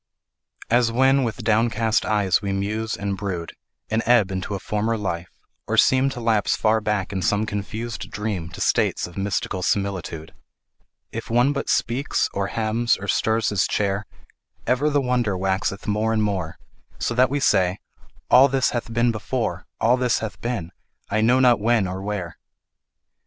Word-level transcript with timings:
As 0.71 0.91
when 0.91 1.23
with 1.23 1.43
downcast 1.43 2.05
eyes 2.07 2.41
we 2.41 2.51
muse 2.51 2.97
and 2.97 3.15
brood, 3.15 3.53
And 3.87 4.01
ebb 4.07 4.31
into 4.31 4.55
a 4.55 4.59
former 4.59 4.97
life, 4.97 5.29
or 5.67 5.77
seem 5.77 6.09
To 6.09 6.19
lapse 6.19 6.55
far 6.55 6.81
back 6.81 7.13
in 7.13 7.21
some 7.21 7.45
confused 7.45 8.09
dream 8.09 8.49
To 8.49 8.61
states 8.61 9.05
of 9.05 9.15
mystical 9.15 9.61
similitude; 9.61 10.33
If 11.11 11.29
one 11.29 11.53
but 11.53 11.69
speaks 11.69 12.29
or 12.33 12.47
hems 12.47 12.97
or 12.97 13.07
stirs 13.07 13.49
his 13.49 13.67
chair, 13.67 14.07
Ever 14.65 14.89
the 14.89 14.99
wonder 15.01 15.37
waxeth 15.37 15.85
more 15.85 16.13
and 16.13 16.23
more, 16.23 16.57
So 16.97 17.13
that 17.13 17.29
we 17.29 17.39
say, 17.39 17.77
"All 18.31 18.47
this 18.47 18.71
hath 18.71 18.91
been 18.91 19.11
before, 19.11 19.67
All 19.79 19.97
this 19.97 20.17
hath 20.17 20.41
been, 20.41 20.71
I 21.11 21.21
know 21.21 21.39
not 21.39 21.59
when 21.59 21.87
or 21.87 22.01
where". 22.01 22.37